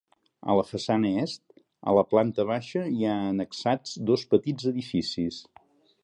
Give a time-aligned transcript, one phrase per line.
[0.51, 1.41] A la façana est,
[1.91, 5.39] a la planta baixa hi ha annexats dos petits edificis.